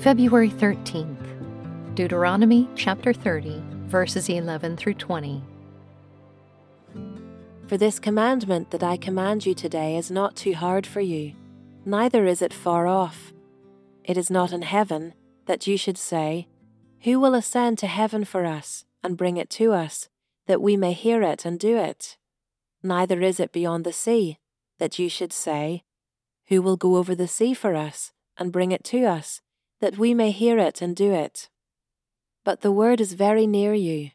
[0.00, 5.42] February 13th, Deuteronomy chapter 30, verses 11 through 20.
[7.66, 11.34] For this commandment that I command you today is not too hard for you,
[11.84, 13.34] neither is it far off.
[14.02, 15.12] It is not in heaven
[15.44, 16.48] that you should say,
[17.02, 20.08] Who will ascend to heaven for us and bring it to us,
[20.50, 22.16] that we may hear it and do it?
[22.82, 24.38] Neither is it beyond the sea
[24.80, 25.84] that you should say,
[26.48, 29.40] Who will go over the sea for us and bring it to us?
[29.80, 31.48] that we may hear it and do it.
[32.44, 34.10] But the word is very near you.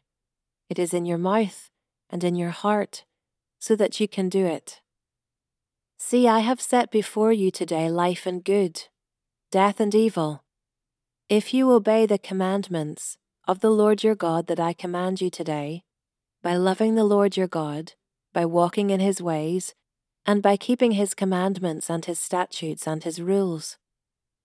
[0.68, 1.70] It is in your mouth
[2.10, 3.04] and in your heart,
[3.58, 4.80] so that you can do it.
[5.98, 8.84] See, I have set before you today life and good,
[9.50, 10.44] death and evil.
[11.28, 13.18] If you obey the commandments
[13.48, 15.82] of the Lord your God that I command you today,
[16.46, 17.94] by loving the Lord your God,
[18.32, 19.74] by walking in his ways,
[20.24, 23.78] and by keeping his commandments and his statutes and his rules,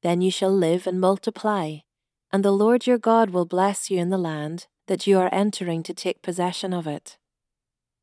[0.02, 1.78] then you shall live and multiply,
[2.32, 5.84] and the Lord your God will bless you in the land that you are entering
[5.84, 7.20] to take possession of it.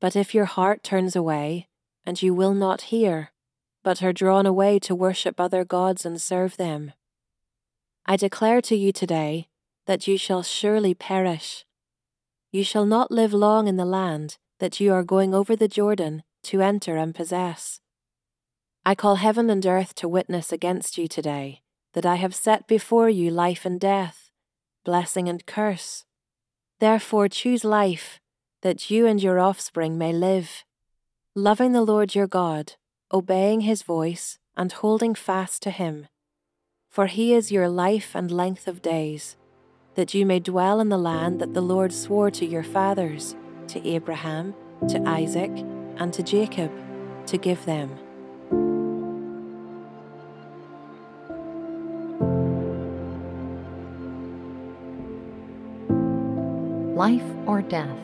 [0.01, 1.67] But if your heart turns away,
[2.07, 3.33] and you will not hear,
[3.83, 6.93] but are drawn away to worship other gods and serve them,
[8.07, 9.49] I declare to you today
[9.87, 11.65] that you shall surely perish.
[12.51, 16.23] You shall not live long in the land that you are going over the Jordan
[16.45, 17.81] to enter and possess.
[18.87, 23.11] I call heaven and earth to witness against you today that I have set before
[23.11, 24.31] you life and death,
[24.85, 26.05] blessing and curse.
[26.81, 28.21] Therefore choose life,
[28.63, 30.65] that you and your offspring may live,
[31.35, 32.75] loving the Lord your God,
[33.13, 36.07] obeying his voice, and holding fast to him.
[36.89, 39.37] For he is your life and length of days,
[39.99, 43.35] that you may dwell in the land that the Lord swore to your fathers,
[43.67, 44.55] to Abraham,
[44.87, 45.51] to Isaac,
[45.97, 46.71] and to Jacob,
[47.27, 47.91] to give them.
[56.95, 57.99] Life or Death.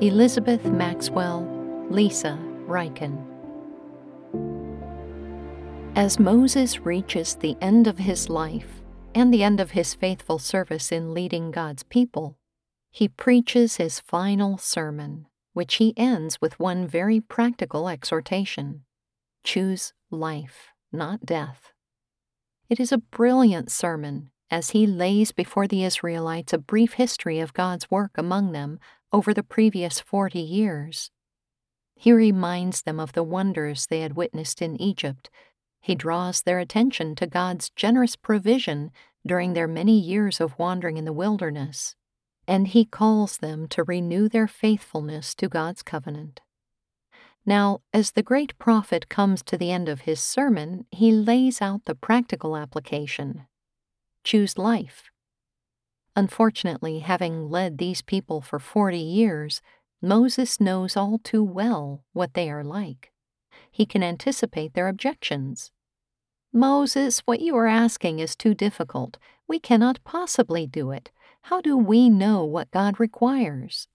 [0.00, 1.46] Elizabeth Maxwell,
[1.90, 3.22] Lisa Ryken.
[5.96, 8.80] As Moses reaches the end of his life
[9.14, 12.38] and the end of his faithful service in leading God's people,
[12.90, 18.84] he preaches his final sermon, which he ends with one very practical exhortation
[19.44, 21.72] choose life, not death.
[22.68, 27.52] It is a brilliant sermon as he lays before the Israelites a brief history of
[27.52, 28.78] God's work among them
[29.12, 31.10] over the previous forty years.
[31.94, 35.30] He reminds them of the wonders they had witnessed in Egypt.
[35.84, 38.90] He draws their attention to God's generous provision
[39.26, 41.94] during their many years of wandering in the wilderness,
[42.48, 46.40] and he calls them to renew their faithfulness to God's covenant.
[47.44, 51.84] Now, as the great prophet comes to the end of his sermon, he lays out
[51.84, 53.46] the practical application
[54.24, 55.10] choose life.
[56.16, 59.60] Unfortunately, having led these people for forty years,
[60.00, 63.12] Moses knows all too well what they are like.
[63.70, 65.72] He can anticipate their objections.
[66.54, 69.18] Moses, what you are asking is too difficult.
[69.46, 71.10] We cannot possibly do it.
[71.42, 73.88] How do we know what God requires?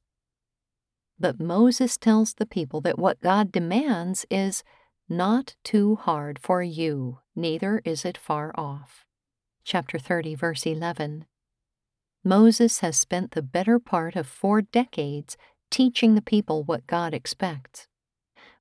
[1.18, 4.64] But Moses tells the people that what God demands is
[5.08, 9.06] not too hard for you, neither is it far off
[9.70, 11.26] chapter 30, verse 11.
[12.24, 15.38] Moses has spent the better part of four decades
[15.70, 17.88] teaching the people what God expects.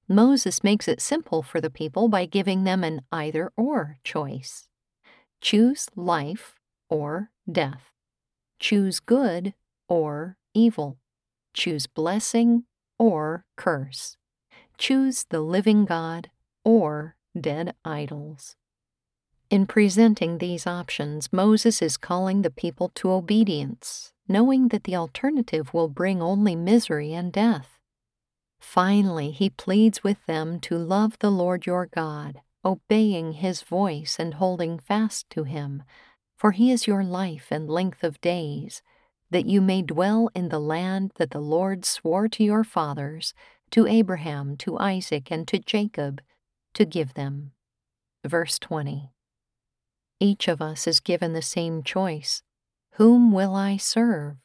[0.09, 4.69] Moses makes it simple for the people by giving them an either or choice.
[5.43, 6.55] Choose life
[6.89, 7.93] or death.
[8.59, 9.53] Choose good
[9.89, 10.99] or evil.
[11.53, 12.65] Choose blessing
[12.99, 14.17] or curse.
[14.79, 16.31] Choose the living God
[16.65, 18.57] or dead idols.
[19.51, 25.73] In presenting these options, Moses is calling the people to obedience, knowing that the alternative
[25.73, 27.78] will bring only misery and death.
[28.61, 34.35] Finally, he pleads with them to love the Lord your God, obeying his voice and
[34.35, 35.83] holding fast to him,
[36.37, 38.83] for he is your life and length of days,
[39.31, 43.35] that you may dwell in the land that the Lord swore to your fathers,
[43.71, 46.21] to Abraham, to Isaac, and to Jacob,
[46.75, 47.53] to give them.
[48.25, 49.11] Verse 20.
[50.21, 52.43] Each of us is given the same choice
[52.93, 54.37] Whom will I serve?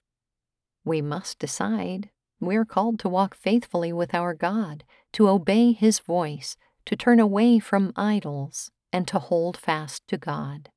[0.85, 2.09] We must decide.
[2.45, 7.19] We are called to walk faithfully with our God, to obey His voice, to turn
[7.19, 10.69] away from idols, and to hold fast to God.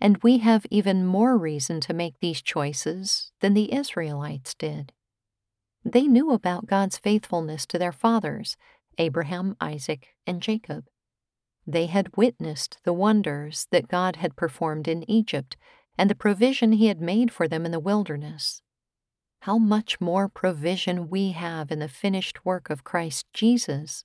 [0.00, 4.92] And we have even more reason to make these choices than the Israelites did.
[5.84, 8.56] They knew about God's faithfulness to their fathers,
[8.98, 10.84] Abraham, Isaac, and Jacob.
[11.66, 15.56] They had witnessed the wonders that God had performed in Egypt
[15.98, 18.62] and the provision He had made for them in the wilderness.
[19.46, 24.04] How much more provision we have in the finished work of Christ Jesus.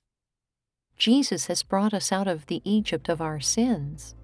[0.96, 4.16] Jesus has brought us out of the Egypt of our sins.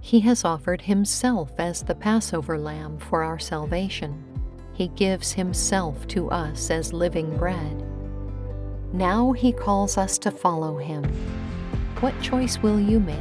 [0.00, 4.24] He has offered Himself as the Passover lamb for our salvation.
[4.72, 7.84] He gives Himself to us as living bread.
[8.94, 11.04] Now He calls us to follow Him.
[12.00, 13.18] What choice will you make?